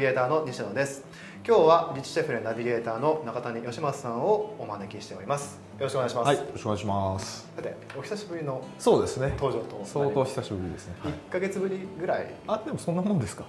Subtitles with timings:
[0.00, 1.04] ビゲーターの西野です
[1.46, 7.48] 今日はリッチシェフレナビゲーターの中谷義正さんをお招きしておりますよろしくお願いします、はい、よろしくお願いします。
[7.54, 9.34] さてお久しぶりのそうですね。
[9.38, 10.94] 登場と相当久しぶりですね。
[11.02, 12.32] はい、1ヶ月ぶりぐらい？
[12.46, 13.44] あ、でもそんなもんですか。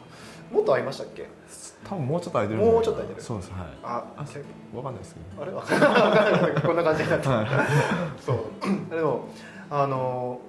[0.52, 1.30] もっと会いましたっけ？
[1.86, 2.60] 多分もうちょっと空いてる。
[2.60, 3.52] もうちょっと空いてるそうです。
[3.52, 3.62] はい。
[3.84, 5.42] ああ、わかんないですけど。
[5.42, 5.52] あれ？
[5.54, 7.48] わかんないこんな感じになってはい。
[8.22, 9.28] そうでも
[9.70, 10.42] あの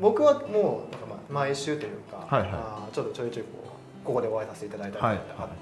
[0.00, 3.73] 僕はもうなんかまあ毎週というか、はいはいあーちょっとちょいちょいこう
[4.04, 5.54] ここでお会いさせていただいたりとかってあって、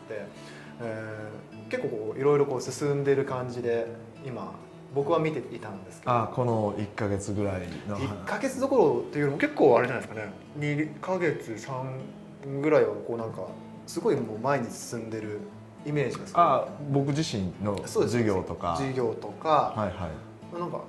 [0.80, 3.86] えー結構こういろいろこう進んでる感じで
[4.26, 4.52] 今
[4.94, 7.96] 僕は見ていたんですけどあ、この一ヶ月ぐらいの。
[7.96, 10.32] 1か月どころっていうよりも結構あれじゃないですかね。
[10.58, 13.46] 2か月3ぐらいはこうなんか
[13.86, 15.40] すごいもう前に進んでる
[15.86, 16.44] イメージがすごい。
[16.44, 18.76] あ、僕自身の授業とか。
[18.76, 20.10] 授業とか、はいは
[20.54, 20.60] い。
[20.60, 20.82] なんか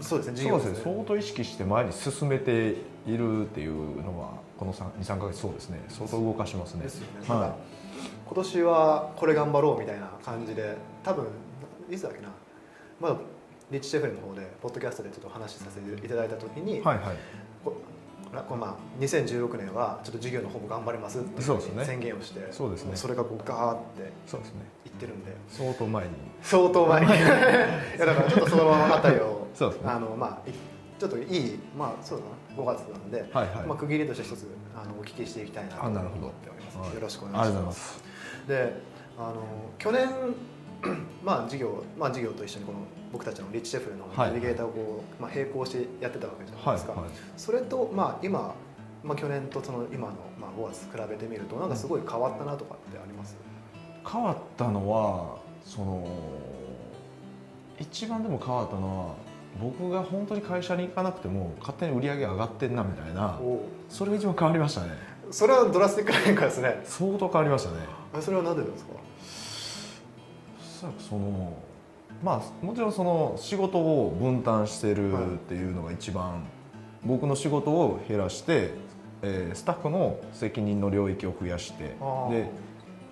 [0.00, 0.36] そうですね。
[0.36, 0.94] 授そう業ですね。
[0.94, 2.76] 相当意識して前に進めて
[3.08, 5.80] いるっていうのはこの23か月そうですね。
[5.88, 6.82] 相当動かしますね。
[6.82, 7.52] ですよね、はい。
[8.26, 11.26] 今年はこれ頑張ろうみたいな感じで多分
[11.88, 12.28] いつだっけな。
[13.00, 13.16] まだ
[13.70, 17.16] リッチシェフレの方でポッドキャストでちょっと話しさせていただいた時に、はいはい。
[17.64, 17.76] こ
[18.46, 22.96] これまあ、2016年はちょっと授業の方も頑張りますって宣言をしてそうですね。
[22.96, 24.60] それがこうガーってそうですね。
[24.84, 25.36] いってるんで。
[25.48, 26.10] 相当前に。
[26.42, 27.06] 相当前に。
[27.14, 27.18] い
[27.98, 29.90] やだからちょっとそのあたりをそうですね。
[29.90, 30.52] あのまあい
[30.98, 33.66] ちょっといいまあそうだな5月なんで、はいはい。
[33.66, 36.26] まあ、区切りとして一つあのお聞きしていきたいなと思ってあなるほど。
[36.26, 36.94] おります、はい。
[36.94, 37.94] よろしくお願いします。
[37.94, 38.48] す。
[38.48, 38.72] で
[39.18, 39.34] あの
[39.78, 40.08] 去年
[41.24, 42.78] まあ授業まあ授業と一緒にこの
[43.12, 47.10] 僕たちのリッチシェフのはいナビゲーターをこう、まあ、並行してやってたわけじゃないですか、はいはい。
[47.36, 48.54] それとまあ今、
[49.02, 53.36] まあ、去年とその今の、まあ、5月比べてみるとなんかすごい変わったなとかってあります、
[54.10, 56.06] 変わったのはその
[57.78, 59.14] 一番でも変わったのは
[59.60, 63.38] 僕が本当に会社に行かなくても勝手に売り上げ上がってんなみたいな
[63.88, 64.90] それが一番変わりましたね。
[65.30, 66.80] それはドラスティックな変化ですね。
[66.84, 67.78] 相当変わりましたね。
[68.14, 68.92] あそれは何でですか？
[70.58, 71.52] おそらくその
[72.22, 76.44] まあもちろんその仕事を分担してるっていうのが一番、
[77.04, 78.70] 僕の仕事を減らして、
[79.22, 81.94] えースタッフの責任の領域を増やしてで、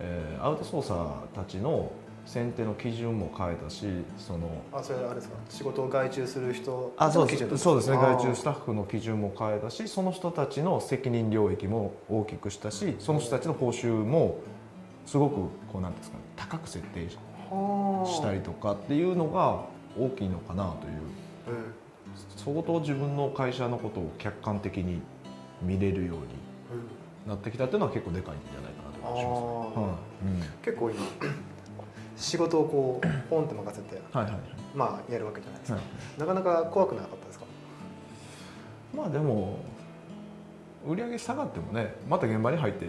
[0.01, 1.93] えーアウトソーサーたちの
[2.27, 3.87] 選定の基準も変えたし
[4.19, 5.37] そのあそれあれですか？
[5.49, 7.59] 仕事を外注する人あそうです。
[7.59, 7.97] そうですね。
[7.97, 14.41] 外注スタッフの基準も変えたしその人たちの責任領域も大きくしたしその人たちの報酬も
[15.07, 15.35] すごく
[15.73, 17.19] こうなんですかね高く設定し
[18.21, 19.65] たりとかっていうのが
[19.97, 21.57] 大きいのかなという。
[21.57, 21.73] うん。
[22.37, 25.01] 相当自分の会社のことを客観的に
[25.63, 26.23] 見れるように
[27.25, 27.31] うん。
[27.31, 29.83] なってきたっていうのは結構でかいんじゃないかなと思います、あー。
[29.83, 30.65] はい。
[30.65, 31.01] 結構今
[32.17, 34.41] 仕事をこうポンって任せてうんはいはい。
[34.75, 36.21] まあやるわけじゃないですか、はい。
[36.21, 37.45] なかなか怖くなかったですか？
[38.95, 39.59] まあでも
[40.87, 42.89] 売り上げ下がってもねまた現場に入って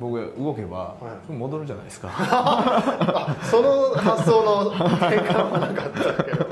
[0.00, 1.32] 僕が動けばはい。
[1.32, 6.46] 戻るじゃないですか、 あその発想の転換はなかったけど。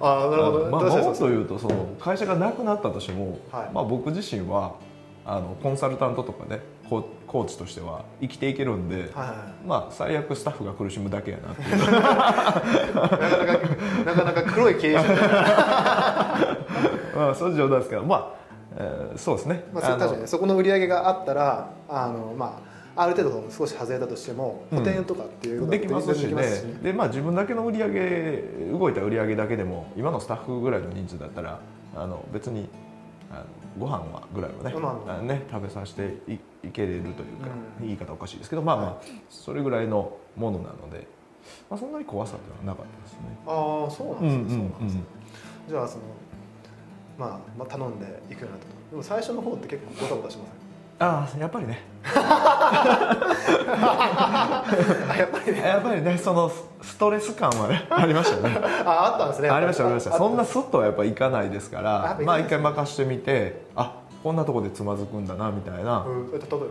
[0.00, 3.70] ああなるほど、そうもっと言うとその会社がなくなったとしても、はい。
[3.72, 4.72] まあ、僕自身は
[5.24, 9.10] あのコンサルタントとかねコーチとしては生きていけるんで、
[9.66, 11.78] まあ、最悪スタッフが苦しむだけやなっていう。
[11.78, 13.60] なかなか
[14.04, 15.14] なかなか黒い経営者で、
[17.16, 18.34] まあそれ冗談ですけどまあ、
[18.76, 22.60] えーそうですね、まあ、確かにねそこの売り上げがあったらあの、ま
[22.96, 26.24] あ、ある程度少し外れたとしても補填とかっていうことできますしね。
[26.24, 26.62] できますし。
[26.82, 31.60] で、まあ、自分だけの売り上げ動いた売り上げだけでも今のスタッフぐらいの人数だったら
[31.96, 32.68] あの別に
[33.30, 33.44] あの
[33.78, 37.22] ご飯はぐらいはね,、まあね食べさせていいけれるというか、
[37.80, 37.86] うん。
[37.86, 38.96] 言い方おかしいですけどまあまあ、は
[39.30, 41.06] それぐらいのものなので、
[41.70, 43.18] まあ、そんなに怖さっていうのはなかったですね。
[43.46, 45.00] ああそうなんですね、そうなんですね。
[45.00, 45.04] うん
[45.70, 46.02] じゃあその、
[47.18, 48.72] まあ、まあ頼んでいくようになったと。
[48.90, 50.54] でも最初の方って結構ゴタゴタしません？
[51.00, 51.80] ああやっぱりね。
[52.04, 53.16] あ
[55.18, 55.58] やっぱりね。
[55.60, 56.50] やっぱりねその
[56.82, 58.56] ストレス感はね ありましたね。
[58.84, 59.50] ああったんですね。
[59.50, 60.12] ありましたありました。
[60.16, 66.68] そんなあスッとはやっぱいかないですからまあ一回任してみてあこんなとこでつまずくんだなみたいな、うんえっと例え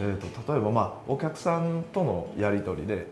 [0.00, 3.06] えー、と例えばまあお客さんとのやり取りで、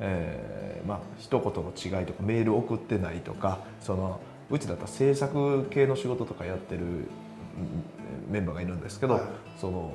[0.00, 4.18] えーまあ一言の違いとかメール送ってないとかその
[4.50, 7.06] うちだったら制作系の仕事とかやってるうん
[8.30, 9.22] メンバーがいるんですけど、はい。
[9.60, 9.92] その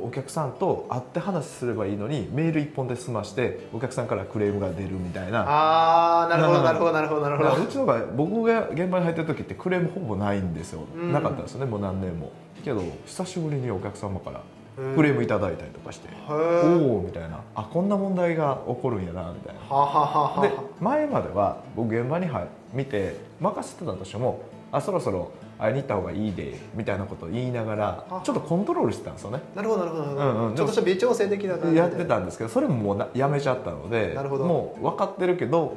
[0.00, 5.40] お客さんと会って話すればいいのにメール一本で済ましてお客さんからクレームが出るみたいな。
[5.40, 7.64] ああなるほどなるほどなるほどなるほど。
[7.64, 11.12] うちの場合僕が現場に入ってる時ってクレームほぼないんですよ、うん。
[11.12, 12.30] なかったですよねもう何年も
[12.62, 14.42] けど久しぶりにお客様から
[14.78, 14.94] うん。
[14.94, 17.40] クレームいただいたりとかして、へおーおみたいな。
[17.54, 20.42] あこんな問題が起こるんやなみたいな。
[20.42, 24.40] で前までは僕現場に入見て任せてたとしても
[24.70, 29.40] あそろそろ会いに行った方がいいでみたいなことを言いながらあちょっとコントロールしてたんですよね。
[29.56, 30.54] なるほどなるほどなるほど、うんうん。
[30.54, 31.78] ちょっとした微調整的な感じで。
[31.78, 34.44] やってたんですけどそれももうなやめちゃったのでなるほど。
[34.44, 35.74] もう分かってるけど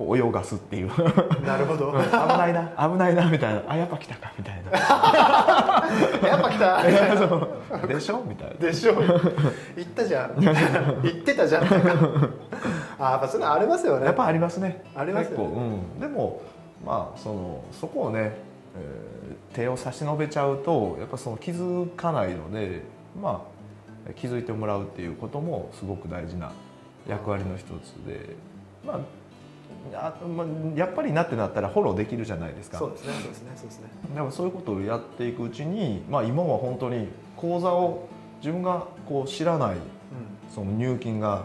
[0.00, 0.88] 泳がすっていう。
[1.44, 2.68] なるほど、危ないな。
[2.90, 3.62] 危ないなみたいな。
[3.68, 4.70] あやっぱ来たかみたいな。
[6.28, 6.82] やっぱ来た。
[7.86, 8.22] でしょ？
[8.28, 8.54] みたいな。
[8.54, 8.94] でしょ？
[9.76, 10.36] 言ったじゃん。
[10.40, 11.64] 言ってたじゃん
[12.98, 14.06] あやっぱそういうのありますよね。
[14.06, 14.84] やっぱありますね。
[14.96, 15.44] ありますよね。
[15.44, 16.40] 結構、うん、でも
[16.84, 18.36] まあそのそこをね、
[18.76, 19.18] えー
[19.54, 22.82] 手を差し伸べちゃうとやっぱその気づかないので
[23.20, 23.42] ま
[24.08, 26.52] あ気づいてもらうっていうこともすごく大事な
[27.08, 28.36] 役割の一つで
[28.86, 28.98] まあ
[29.94, 32.78] あまあ、やっぱりなってなったらフォローできるじゃないですか。
[32.78, 33.12] そうですね。
[33.14, 33.52] そうですね。
[33.56, 33.88] そうですね。
[34.14, 38.08] でもそういうことをやっていくうちに、まあ、今は本当に口座を
[38.40, 39.76] 自分がこう知らない
[40.54, 41.44] その入金が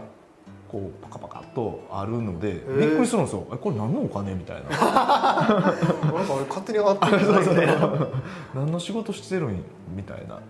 [0.68, 2.78] こうパカパカっとあるのでー。
[2.78, 3.46] びっくりするんですよ。
[3.52, 4.62] えこれ何のお金みたいな。
[4.62, 7.16] うん、なんか俺勝手に上がってる。
[7.16, 8.08] んじゃないみたいな
[8.54, 10.40] 何の仕事してるんみたいな。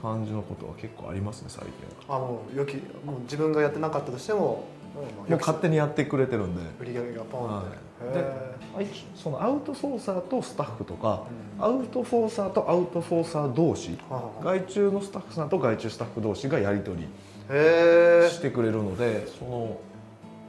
[0.00, 1.72] 感じのことは結構ありますね最近
[2.08, 2.16] は。
[2.16, 4.64] あもうよきもう自分がやってなかったとしても
[4.96, 6.62] もう勝手にやってくれてるんで。
[6.80, 7.64] 売り上げがポンはっ
[8.12, 8.22] て、い。
[8.22, 11.24] へあいそのアウトソーサーとスタッフとか
[11.58, 11.64] うん。
[11.64, 13.98] アウトフォーサーとアウトフォーサー同士
[14.42, 17.08] 外注のスタッフさんと外注スタッフ同士がやり取り
[17.50, 19.78] へしてくれるのでその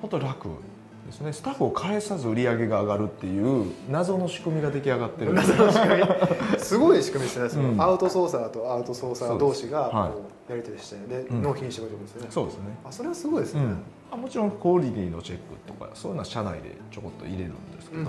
[0.01, 0.49] 本当楽
[1.07, 1.33] ですね。
[1.33, 6.03] スタッフを返さず売り上げが上がるっていう謎の仕組みが出来上がってる謎の仕組み。
[6.59, 7.81] すごい仕組みですねその、うん。
[7.81, 10.11] アウトソーサーとアウトソーサー同士が
[10.47, 11.41] やり取りしてで、うん。
[11.41, 12.27] 納品してくれるんですよね。
[12.29, 12.61] そうですね。
[12.83, 13.77] あそれはすごいですね、うん。
[14.11, 18.03] あもちろんクオリティのチェックとかそういうのは社内でちょこっと入れるんですけど、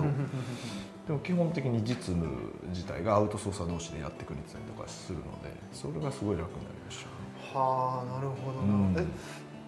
[1.07, 2.27] でも基本的に実務
[2.69, 7.11] 自体がアウトソーサー同士でやってくれてたりとかするのでそれがすごい楽になりましたね。
[7.53, 8.95] はあなるほどな、うん。
[8.97, 9.05] え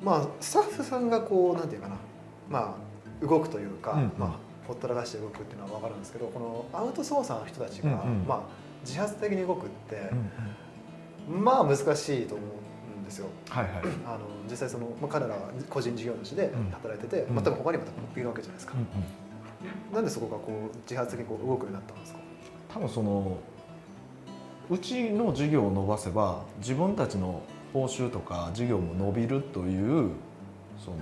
[0.04, 1.96] まあスタッフさんがこうなんていうかな。
[2.50, 2.91] まあ
[3.22, 4.12] 動くというか、うんうん。
[4.18, 4.36] まあ
[4.68, 8.26] ほったらかして動くっていうのは分かるんですけどこのアウトソーサーの人たちが、うんうん。
[8.28, 8.42] まあ
[8.86, 9.96] 自発的に動くって、
[11.30, 11.82] うんまあ難し
[12.24, 13.28] いと思うんですよ。
[13.50, 13.74] はいはい、
[14.06, 14.20] あの
[14.50, 17.36] 実際その、まあ、彼らは個人事業主で働いてて、うん。
[17.36, 17.84] まあ、多分他にも
[18.16, 18.84] いるわけじゃないですか、うんう
[19.94, 19.96] ん。
[19.96, 22.20] なんでそこがこう自発的にこう動くようになったんですか？
[22.74, 23.38] 多分その
[24.70, 27.44] うちの事業を伸ばせば自分たちの
[27.74, 30.12] 報酬とか事業も伸びるという
[30.80, 30.98] その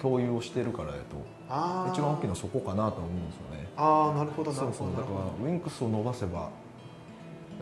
[0.00, 1.90] 共有をしてるからやと。
[1.92, 3.68] 一番大きいのはそこかなと思うんですよね。
[3.76, 4.88] ああなるほどなそうそう。
[4.90, 5.18] だかるほど。
[5.20, 6.50] なるほらウィンクスを伸ばせば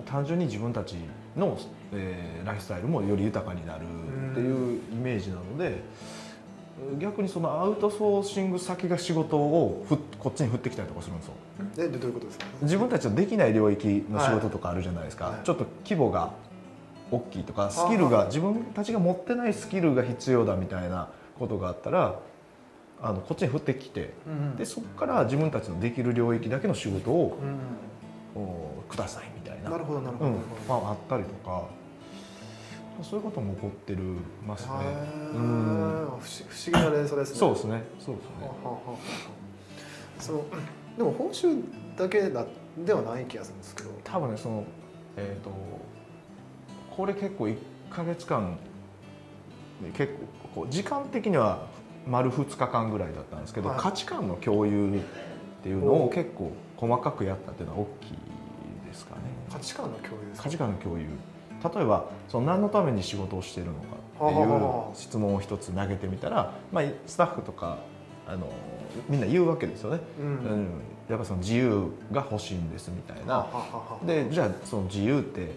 [0.07, 0.97] 単純に自分たち
[1.37, 1.59] の、
[1.93, 3.83] えーライフスタイルもより豊かになる
[4.31, 5.83] っていうイメージなので
[6.99, 11.33] 逆にそのアウトソーシング先が仕事をふっこっちに振ってきたりとかするんですよ。
[11.77, 12.47] どえでどういうことですか？
[12.63, 15.35] 自分たちのできない領域の仕事とかあるじゃないですか、はい。
[15.35, 16.33] はいちょっと規模が
[17.11, 21.09] 大きいとかスキルが自分たちが持ってないスキルが必要だみたいな
[21.39, 22.21] ことがあったら
[23.01, 27.59] あのこっちに降ってきてうんでそこから自分たちのできる領域だけの仕事をうん
[28.41, 29.71] おくださいみたいな。
[29.71, 30.37] なるほどなるほど、うん。
[30.69, 31.69] まあ、あったりとか
[33.03, 34.03] そういうことも起こってる
[34.47, 34.73] ますね。
[35.35, 36.07] うん。
[36.07, 36.21] 不思
[36.67, 37.39] 議な連想ですね。
[37.39, 37.83] そうですね。
[37.99, 38.47] そうですね。
[38.63, 38.99] はははは
[40.19, 40.45] その
[40.97, 41.63] でも報酬
[41.97, 42.45] だけだ
[42.85, 43.91] ではない気がするんですけど。
[44.05, 44.65] 多分ねその
[45.17, 45.51] えっ、と
[46.95, 47.57] これ結構1
[47.91, 48.59] か月間
[49.97, 50.13] 結
[50.53, 51.67] 構こう時間的には
[52.09, 53.79] 丸2日間ぐらいだったんですけど、はい。
[53.79, 55.01] 価値観の共有っ
[55.63, 58.11] ていうのを結構細かくやったっていうのは大きい
[58.87, 59.21] ですかね。
[59.53, 60.45] 価値観の共有ですか？
[60.45, 61.05] 価値観の共有。
[61.05, 67.79] 例えばその何のために仕事をしているのかっていうは質問を一つ投げてみたら、まあ、スタッフとか
[68.27, 68.49] あの
[69.09, 70.27] みんな言うわけですよね、うん。
[70.27, 70.69] うん。
[71.09, 73.47] やっぱその自由が欲しいんですみたいな。
[74.07, 75.51] でじゃあその自由って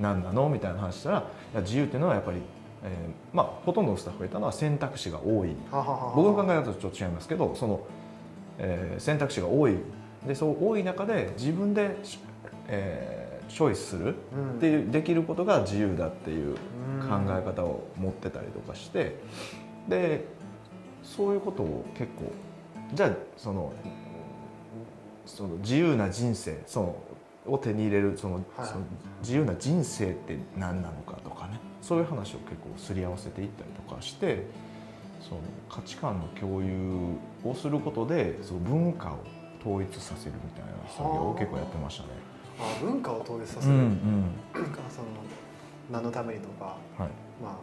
[0.00, 0.48] 何なの？
[0.48, 1.22] みたいな話したらい
[1.54, 2.38] や自由っていうのはやっぱり、
[2.84, 5.56] えーまあ、ほとんどのスタッフが言ったのは選択肢が多い。
[6.14, 7.80] 僕の考えだとちょっと違いますけどその、
[8.58, 9.76] えー選択肢が多い。
[10.26, 11.96] でそう多い中で自分で、
[12.68, 14.56] えーチョイスするうん。
[14.56, 16.56] っていうできることが自由だっていう
[17.00, 17.08] うん。
[17.08, 19.16] 考え方を持ってたりとかして。
[19.88, 20.24] で
[21.02, 22.32] そういうことを結構
[22.94, 23.70] じゃあその
[25.26, 26.96] その自由な人生その
[27.46, 28.66] を手に入れるその,、はい。
[28.66, 28.80] その
[29.20, 34.46] 自由な人生って何なのかとかねそういう話を結構すり合わせていったりとかして
[35.20, 39.18] その価値観の共有をすることでその文化を
[39.60, 42.08] 統一させるみたいな作業を結構やってましたね。
[42.58, 44.30] あ文化を統一させる、うんうん。
[44.54, 45.08] その
[45.92, 47.08] 何のためにとか、はい、
[47.42, 47.54] まあ、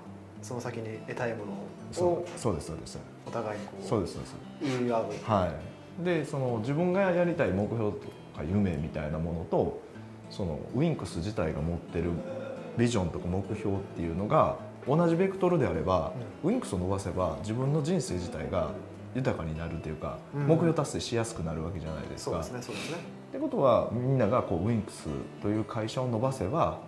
[0.44, 1.46] その先に得たいもの
[1.92, 3.00] そをうそうですそうです。
[3.25, 4.36] お互いにこうそうですそうです。
[4.62, 5.06] 言い合う。
[5.24, 5.51] は
[6.01, 9.82] い、でその自分がやりたい目標とか夢みたいなものと
[10.30, 12.12] そのウィンクス自体が持ってる
[12.78, 16.13] ビジョンとか目標っていうのが同じベクトルであれば、
[16.44, 18.72] ウィンクスを伸ばせば自分の人生自体が
[19.16, 20.48] 豊かになるというか、うん。
[20.48, 22.32] 目標達成しやすくなるわけじゃないですか。
[22.32, 22.98] そうですねそうですね。
[23.32, 25.08] ってことはみんながこうウィンクス
[25.42, 26.80] という会社を伸ばせば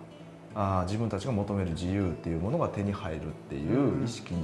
[0.54, 4.40] あー自分たちが求める自由っていうものが手に入るっていう意識に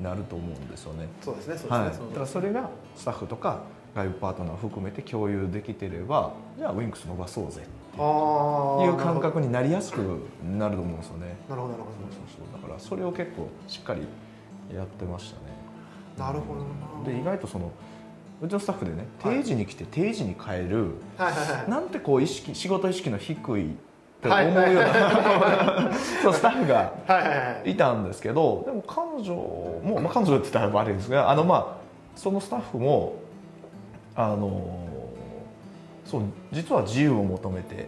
[0.00, 1.06] なると思うんですよね。
[1.20, 3.60] そうですねそうはい、だですね、からそれがスタッフとか
[3.94, 7.62] 外部パートナーを含めて共有できてればじゃあウィンクス伸ばそうぜ
[7.96, 9.98] いう感覚になりやすく
[10.44, 11.36] なると思うんですよね。
[11.48, 14.02] なるほどなるほそうそうそうだからそれを結構しっかり
[14.74, 15.52] やってましたね。
[16.16, 17.12] どなるほどな。
[17.12, 17.72] で意外とその
[18.42, 19.36] うちのスタッフでねはい。
[19.36, 21.70] 定時に来て定時に帰る、はいはいはい。
[21.70, 23.76] なんてこう意識仕事意識の低い
[24.22, 25.90] と思うような
[26.22, 31.66] そうスタッフがはいたんですけどでも彼女も、まあ、彼女って言ったら悪いですがあのまあ
[32.14, 33.14] そのスタッフも
[34.14, 34.79] あの
[36.10, 37.80] そう実は自由を求めていい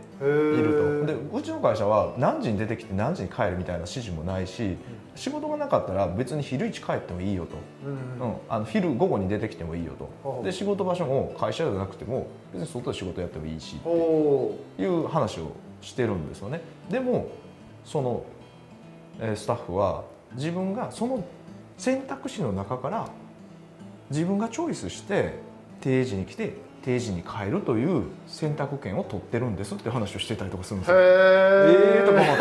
[0.63, 1.07] ると。
[1.07, 4.77] でうちの会社は何時に出てきて何時に帰るみたいな指示もないし
[5.17, 10.43] 仕事がなかったら別に昼一帰ってもいいよと、うんうん、あの昼午後に出てきてもいいよと。
[10.45, 15.51] で仕事場所も会社じゃなくても別に外で仕事やってもいいしおおいう話を
[15.81, 16.61] してるんですよね。
[16.89, 17.29] でも
[17.85, 18.25] その、
[19.19, 21.25] えースタッフは自分がその
[21.77, 23.09] 選択肢の中から
[24.11, 25.41] 自分がチョイスして
[25.81, 26.53] 定時に来て
[26.85, 31.01] 定時に帰るという選択権を取ってるんですって話をしてたりとかするんですよ。
[31.01, 31.07] へえ
[32.01, 32.37] えーとか思っ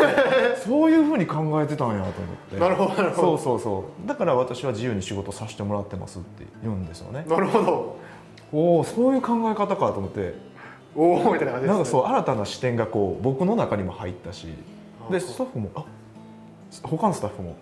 [0.54, 0.60] て。
[0.60, 2.58] そういうふうに考えてたんやと思って。
[2.58, 3.38] なるほどなるほど。
[3.38, 4.08] そうそうそう。
[4.08, 7.24] だから私は自由に仕事させてもらってますって言うんですよね。
[7.28, 7.96] なるほど。
[8.52, 10.34] おおそういう考え方かと思って。
[10.94, 14.48] おおみたいな感じです、ね、なんかそう新たな視点がこう僕の中にも入ったし。
[15.08, 15.84] あでスタッフもあ
[16.82, 17.56] 他のスタッフも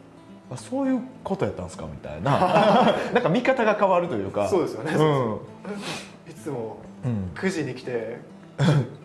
[0.51, 2.97] あそういうことやったんですかみたいな。
[3.13, 4.49] なんか見方が変わるというか。
[4.49, 5.39] そうですよね、うん
[6.31, 7.31] いつもうん。
[7.35, 8.19] 9時に来て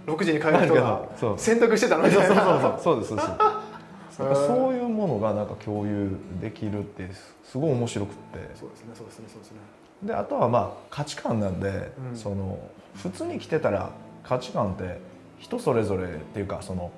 [0.06, 1.40] 6時に帰る人がそう。
[1.40, 2.80] 選択してたのそうそうみたいなそう。
[2.84, 4.48] そうですそうです。
[4.48, 7.10] そういうものがなんか共有できるって
[7.44, 8.56] すごい面白くって。
[8.56, 9.58] そうですねそうですねそうですね。
[10.04, 12.16] であとはまあ価値観なんで、うん。
[12.16, 12.60] その
[12.96, 13.90] 普通に来てたら
[14.24, 15.00] 価値観って
[15.40, 16.92] 人それぞれっていうかその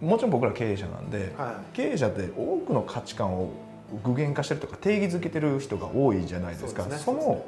[0.00, 3.50] もちろん僕ら経営者なんで、は経営者って多くの価値観を
[4.02, 6.84] 具現化してるとか定義づけてる人が多いじゃないですか。
[6.86, 7.44] ねその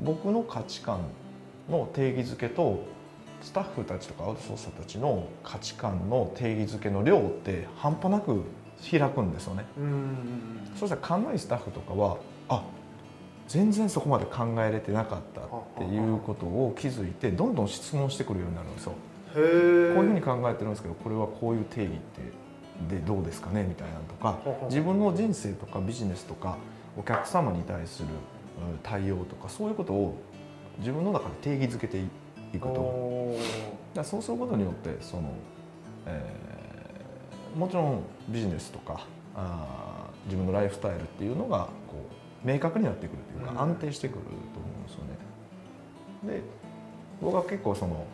[0.00, 1.00] 僕の価値観
[1.68, 2.84] の定義づけと
[3.42, 8.42] スタッフたちとかアウトソーサーたちの価値観の定義づけの量って半端なく
[8.90, 9.64] 開くんですよね。
[10.78, 12.16] そしたら勘のいいスタッフとかは
[12.48, 12.64] あ
[13.48, 15.44] 全然そこまで考えれてなかったっ
[15.76, 18.92] ていうことを気づいてどんどん質問してくるようになるんですよ。
[19.34, 21.96] こういうふうに考えてるんですけどこれはこういう定義っ
[22.88, 26.56] てでどうですかねみたいなのとか自分の人生とかビジネスとか
[26.96, 30.16] お客様に対するうん対応とかそういうことを
[30.78, 33.34] 自分の中で定義づけていくと。
[33.94, 35.32] だそうすることによってその、
[36.06, 36.44] えー
[37.58, 42.04] もちろんビジネスとかあー自分のライフスタイルっていうのがこ
[42.44, 43.54] う明確になってくるといううん。
[43.56, 46.38] か安定してくると思うんですよね。
[46.38, 46.42] で
[47.22, 48.04] 僕は結構その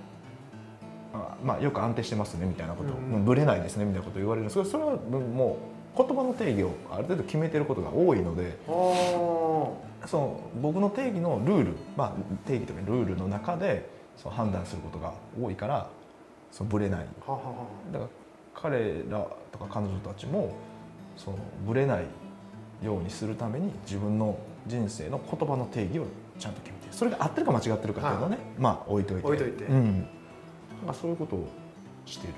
[1.15, 3.25] あまあ、よく安定してますねみたいなこと、うんうん。
[3.25, 5.57] ぶれないですねみたいなことを言われるんですけどそれはもう
[5.97, 12.13] 言葉の定義をある程度決めてることが多いのでその僕の定義のルール、まあ、
[12.47, 15.89] 定義とかルールの中でその判断することが多いから
[16.51, 17.07] そのぶれない。
[17.93, 18.09] だから
[18.55, 20.55] 彼らとか彼女たちも
[21.17, 22.05] そのぶれない
[22.83, 26.07] ようにするために自分の人生の言葉の定義を
[26.39, 26.93] ちゃんと決めてる。
[26.93, 29.27] それが合ってるか間違ってるかっていうのはね、まあ置いといて。
[29.27, 29.65] 置いといて。
[29.65, 30.07] うん、
[30.87, 31.49] まあそういうことを
[32.07, 32.35] している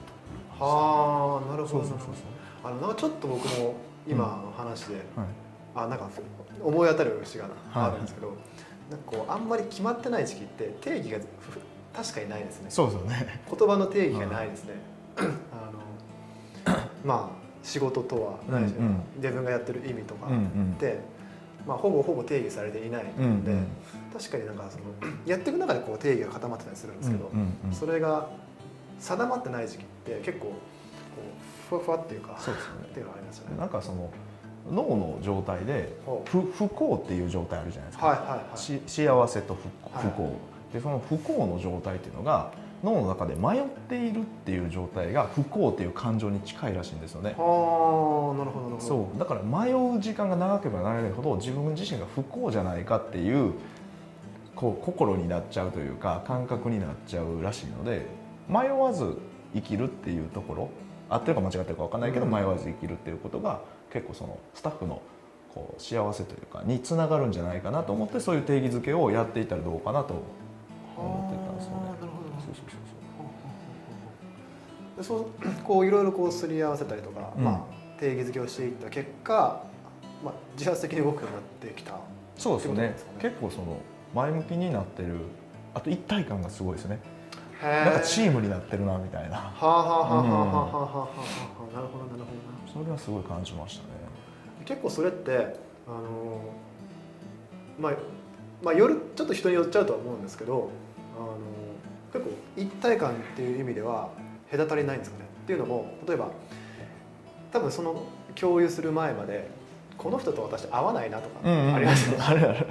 [0.59, 2.09] とはあなるほどそうそうそう
[2.65, 3.75] あのなんかちょっと僕も
[4.07, 5.29] 今の話で、そう、はい、
[5.75, 6.11] あなんか
[6.63, 8.29] 思い当たる節があるんですけど、
[8.91, 11.61] なんかこうあんまり決まってない時期って定義がふ
[11.95, 12.67] 確かにないですね。
[12.71, 13.41] そうですよね。
[13.51, 14.75] 言葉の定義がないですね、
[15.17, 15.23] あ
[16.71, 19.03] のまあ仕事とは何でしょう、うんうん。
[19.17, 20.73] 自分がやってる意味とかうんうん。
[20.77, 20.99] って、
[21.67, 23.67] まあ、ほぼほぼ定義されていないので、うんうん。
[24.13, 24.85] 確かになんかその
[25.27, 27.75] やっていく中でこう定義が固まってたりするんですけど、うんうんうん。
[27.75, 28.29] それが
[28.99, 30.55] 定まってない時期って結構
[31.73, 33.57] ふわふわっていうかそうですよねっていうのがありますよね。
[33.59, 34.11] なんかその
[34.71, 35.93] 脳の状態で
[36.27, 38.59] 不不幸っていう状態あるじゃないですか、はいはいはい。
[38.59, 42.51] し幸せと不はいでその不幸の状態っていうのが
[42.83, 47.31] 脳の中で迷っているっていう状態が不幸っていう感情に近いらしいんですよね。
[47.31, 48.81] ああなるほどなるほど。
[48.81, 53.53] そうだから迷う時間が長ければ長いほど自分自身が不幸じゃないかっていう
[54.55, 58.07] こう心になっちゃうというか感覚になっちゃうらしいので
[58.49, 59.19] 迷わず
[59.55, 60.71] 生きるっていうところ
[61.15, 62.33] 合ってるか間違ってるか分かんないけど、うん。
[62.33, 63.61] 迷わず生きるっていうことが
[63.93, 65.03] 結構そのスタッフの
[65.55, 70.15] こう幸せというかにつながるんじゃないかなと思ってそういう定義づけをやっていったらどうかなと
[70.97, 71.47] 思って。
[71.47, 72.31] たんですよねあーなるほど。
[72.31, 72.65] なるほどそうそう。
[74.97, 75.65] そうでそう。
[75.65, 77.45] こういろいろこうすり合わせたりとか、うん。
[77.45, 77.61] まあ
[78.01, 79.65] 定義づけをしていった結果、
[80.25, 81.43] まあ自発的に動くようになっ
[81.75, 81.99] てきた。
[82.37, 83.17] そうそうですよね。
[83.19, 83.79] ね結構その
[84.15, 85.17] 前向きになってる
[85.75, 86.97] あと一体感がすごいですね。
[86.97, 86.99] へ
[87.63, 89.37] なんかチームになってるなみたいな。
[89.37, 91.09] はあはあはあはあはあはあは
[91.73, 93.91] あなるほどなるほどそれはすごい感じましたね。
[94.65, 96.41] 結構それってあの
[97.79, 97.93] まあ
[98.63, 100.71] まあ夜ちょっと人によっちゃうとは思うんですけど
[101.17, 101.37] あの
[102.13, 104.11] 結構一体感っていう意味では
[104.51, 105.25] 隔たりないんですかね。
[105.45, 106.31] っていうのも例えば
[107.53, 108.05] 多分その
[108.35, 109.49] 共有する前まで
[109.99, 112.67] この人と私合わないなとかありますよね、うんうん、あるある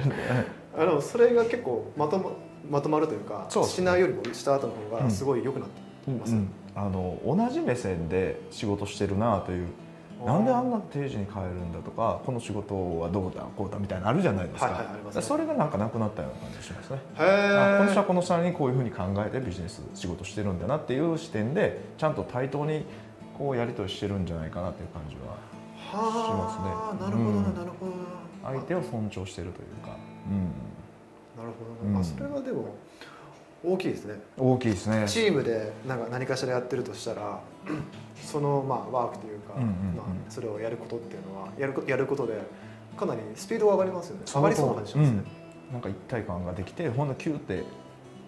[0.78, 2.38] あのそれが結構まとも
[2.70, 9.68] まとまるというかしないよりもした後の方がすごい良くなってうんます、うんあの同じ目線で仕事してるなという
[10.26, 15.22] なんであんな定時に帰るんだとかこの仕事はどうだこうだみたいなのあるじゃないですか,、はいはいありますね。
[15.22, 17.00] それがなんかなくなったような感じがしますね。
[17.18, 22.86] この人はえこの人にこういうふうに考えてビジネス仕事してるんだなっていう視点でちゃんと対等に
[23.38, 25.36] こうやり取りしてるんじゃないかなっていう感じは
[25.92, 27.06] はあ、しますね。
[27.08, 27.56] なるほどな、うん。
[27.56, 27.92] なるほど。
[27.92, 27.98] な
[28.44, 29.98] 相手を尊重してるというか、
[30.30, 30.54] うん、
[31.52, 32.04] ほどうん。
[32.04, 32.76] それはでも
[33.64, 34.20] 大きいですね。
[34.38, 35.06] 大きいですね。
[35.08, 37.40] チームでなんか何かしらやってるとしたら
[38.16, 39.96] そのまあワークというか、うんうんうん。
[39.96, 42.42] まあ、それをやることっていうのはやるこやることで
[42.98, 44.24] かなりスピードが上がりますよね。
[44.26, 45.24] そ上がりそうな感じしますね、
[45.70, 45.74] うん。
[45.74, 47.64] なんか一体感ができてほんと急って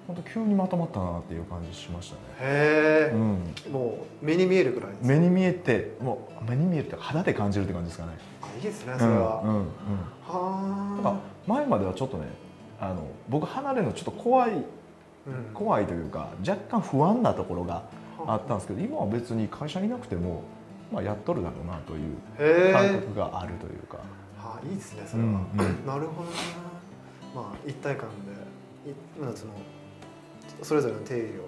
[0.08, 3.18] 本当急にまとまったなっていう感じしましたね、へえ、う
[3.70, 8.18] ん、もう目に見えるぐらいです目に見えてもう目に見えるって肌で感じるって感じですかね。
[8.42, 9.63] あいいですねそれは、うんうんうん。
[11.03, 12.27] は前まではちょっとね
[12.84, 14.52] あの僕離れるのちょっと怖い
[15.54, 17.84] 怖いというか若干不安なところが
[18.28, 20.44] あったんですけど今は別に会社にいなくても、
[20.92, 23.98] まあ、やっとるだろうなという感覚があるというか、
[24.38, 25.40] はあいいですねそれは、うんうん。
[25.88, 26.36] なるほどな
[27.36, 29.54] まあ一体感でいまあその
[30.62, 31.44] それぞれの定義を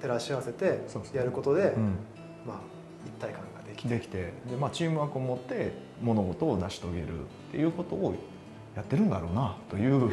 [0.00, 0.82] 照らし合わせて
[1.14, 1.96] やることで、うん。
[2.46, 2.60] まあ
[3.06, 3.88] 一体感ができて。
[3.88, 8.14] できてで、まあ、チームワークを持って物事を成し遂げるっていうことを
[8.76, 10.10] やってるんだろうなという。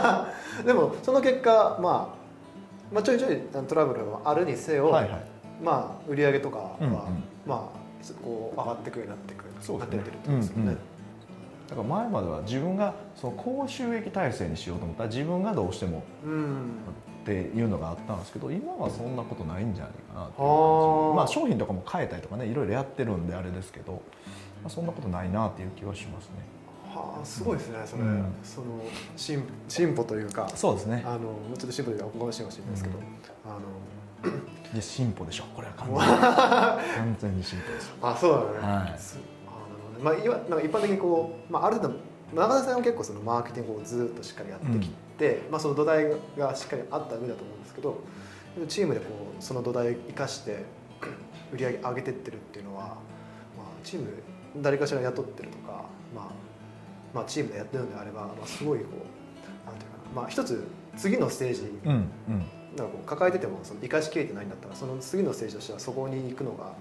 [0.64, 3.38] でもその結果、まあ、まあちょいちょい
[3.68, 5.24] トラブルはあるにせよ、はいはい。
[5.62, 6.92] まあ売り上げとかは、うんうん。
[7.46, 7.78] まあ
[8.22, 9.98] こう上がってくるようになってくるそうですね。
[9.98, 10.74] ですよね、うんうん。
[10.74, 15.02] だから前までは自分がその高収益体制にしようと思った。
[15.02, 16.70] ら自分がどうしてもうん。
[17.22, 21.16] っていうのがあったんですけど今はそんなことないんじゃないかなっていうはあ。
[21.16, 24.00] まあ商品とかも変えたりとかねいろいろやってるんであれですけど、
[24.62, 26.57] まあ、そんなことないなっていう気はしますね
[26.98, 28.34] はあすごいですねそれ、うん。
[28.42, 28.66] その
[29.16, 31.02] 進進歩というかそうですね。
[31.06, 33.04] あのもうちょっと進歩というかおこがましいかもしれないですけど、うん。
[33.04, 33.58] あ
[34.72, 35.44] いや進歩でしょ。
[35.54, 36.00] これは完全に。
[36.96, 38.98] 完全に進歩ですのあそうだね、はい。
[38.98, 40.04] すあなるほどね。
[40.04, 41.94] まあいわなんか一般的にこう、まあ、ある程度
[42.34, 47.98] 中田さんは結構そのマーケティングをずっとしっかりやってきて、まあ、その土台がしっかりあった上だと思うんですけど
[48.68, 49.06] チームでこ
[49.38, 50.64] うその土台を生かして
[51.52, 52.96] 売り上げ上げてってるっていうのは、まあ、
[53.82, 54.08] チーム
[54.58, 55.84] 誰かしら雇ってるとか、
[56.14, 56.47] まあ
[57.14, 58.86] まあ、チームでやってるのであれば、まあ、すごいこ
[59.64, 60.66] うなんていうかな、まあ、一つ
[60.96, 61.94] 次のステージうんう
[62.32, 62.46] ん。
[62.76, 66.74] なんかこう抱えててもその生かしきれてないんだったらその次のステージとしてはそこに行くのが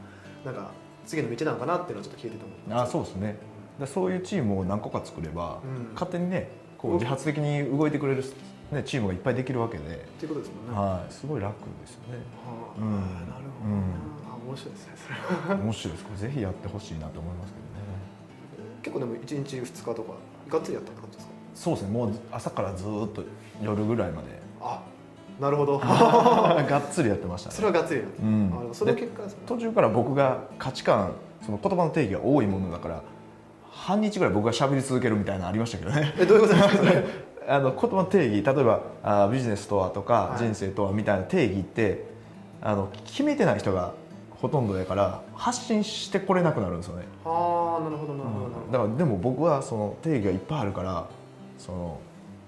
[0.45, 0.71] なんか
[1.05, 3.37] 次の道なのかなっていうのはちょっと聞いてて思あそうですね。
[3.79, 5.93] でそういうチームを何個か作れば、うん。
[5.93, 8.23] 勝手にねこう自発的に動いてくれる、
[8.71, 9.87] ね、チームがいっぱいできるわけで、っ
[10.19, 10.77] ていうことですもんね。
[10.77, 12.19] ははい、すごい楽ですよね。
[12.45, 12.91] あうん。
[12.91, 13.81] なるほどな、
[14.33, 15.61] あ面白いですねそれは。
[15.61, 16.05] 面白いです。
[16.05, 17.76] これぜひやってほしいなと思いますけどね
[18.87, 20.13] 結構でも1日2日とか
[20.49, 21.33] がっつりやったって感じですか？
[21.55, 21.89] そうですね。
[21.91, 23.23] もう朝からずーっと
[23.61, 24.27] 夜ぐらいまで。
[24.61, 24.81] あ
[25.39, 25.77] なるほど。
[25.83, 27.55] がっつりやってましたね。
[27.55, 28.69] それはがっつりやった、うん。
[28.73, 29.29] そので結果ね。
[29.45, 31.11] 途中から僕が価値観
[31.45, 33.01] その言葉の定義が多いものだから
[33.69, 36.13] 半日ぐらい僕が喋り続けるみたいなのありましたけどね。
[36.17, 36.91] えどういうことですか？
[37.55, 40.43] あの言葉の定義例えばあビジネスとはとか、はい。
[40.43, 42.05] 人生とはみたいな定義って
[42.61, 43.91] あの決めてない人が
[44.41, 51.07] ほとんどだから発信してこれなくなるんですよね、ああなるほどなるほどなるほど、だからでも僕はその定義がいっぱいあるから
[51.57, 51.99] その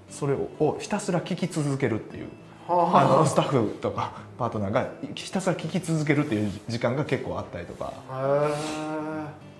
[0.10, 2.28] それをひたすら聞き続けるっていう
[2.68, 7.94] あのはスタッフとかパートナーがひたすら聞き続けるっていう時間が結構あったりとか。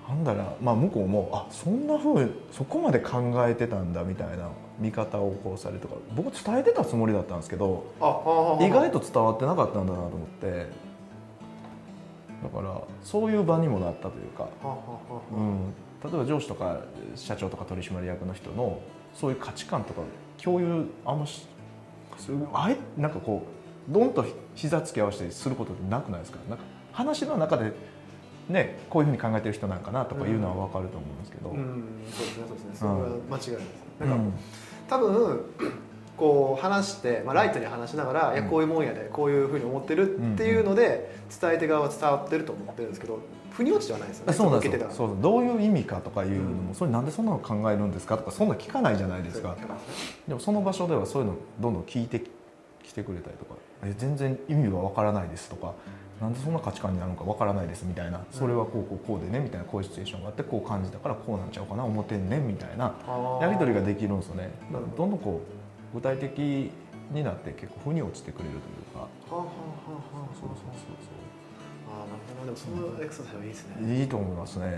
[0.10, 7.86] なんだろうまあ向こうもあそんなふうそこまで考えてたんだみたいな見方をこうされるとか僕伝えてたつもりだったんですけど
[8.60, 10.66] 意外と伝わってなかったんだなと思って
[12.44, 14.48] だからそういう場にもなったというか、
[15.32, 15.74] うん、
[16.04, 16.82] 例えば上司とか
[17.16, 18.82] 社長とか取締役の人の
[19.14, 20.02] そういう価値観とか
[20.42, 21.48] 共有あんまし
[22.54, 23.44] あえなんかこ
[23.90, 24.26] うドンと
[24.56, 26.38] 膝つき合わせてすることってなくないですか？
[26.50, 27.74] なんか話の中で
[28.50, 32.72] ねこういうふうに考えてる人なんかなとかいうのは分かると思うんですけど、あうんそうですねそうですね。
[32.76, 33.50] それは間違いないです。
[34.00, 34.34] なんか、うん。
[34.90, 35.46] 多分
[36.20, 43.20] こう話して、まあ、ライトに話しながら、いやこういうもんやでこういうふうに思ってるっていうので伝え手側は伝わってると思ってるんですけど
[43.52, 49.56] 腑に落ちてはないですよねそうなんですそうどういう意味かとかいうのも、それなんでそんなの考えるんですかとかそんな聞かないじゃないですか。
[50.28, 52.22] でもその場所ではそういうのどんどん聞いて
[52.84, 55.74] きてくれたりとかえ全然意味はわからないですとか
[56.20, 58.22] なんでそんな価値観になるのかわからないですみたいな。
[58.32, 62.94] それはこうこうこうでねみたいなこういうシチュエーションがあってこう感じたからこうなんちゃうかな思ってんねんみたいな
[63.42, 64.52] やり取りができるんですよね。
[64.98, 65.59] どんどんこう
[65.94, 66.40] 具体的
[67.12, 69.00] になって結構腑に落ちてくれるというか。
[69.00, 69.52] はあはあは
[69.88, 71.20] あはあそうそうそう
[71.90, 72.46] ああなるほど。
[72.46, 73.76] でもそのエクササイズはいいですね。
[73.80, 74.66] そういいと思いますね。
[74.66, 74.72] は